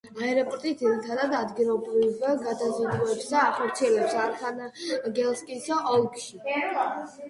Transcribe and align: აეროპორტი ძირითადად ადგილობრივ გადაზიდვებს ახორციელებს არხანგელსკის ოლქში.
აეროპორტი 0.27 0.71
ძირითადად 0.79 1.35
ადგილობრივ 1.41 2.17
გადაზიდვებს 2.25 3.31
ახორციელებს 3.45 4.19
არხანგელსკის 4.27 5.75
ოლქში. 5.97 6.47